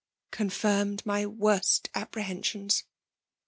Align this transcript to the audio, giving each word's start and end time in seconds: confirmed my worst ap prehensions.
confirmed 0.31 1.05
my 1.05 1.27
worst 1.27 1.87
ap 1.93 2.13
prehensions. 2.13 2.85